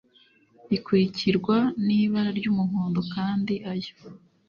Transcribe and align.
Rikurikirwa 0.69 1.57
n’ibara 1.85 2.29
ry’umuhondo, 2.39 2.99
kandi 3.13 3.53
ayo 3.71 3.93